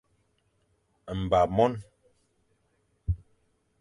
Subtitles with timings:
[1.19, 1.73] Mba mon.